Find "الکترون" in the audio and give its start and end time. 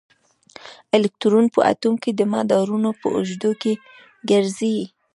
0.95-1.45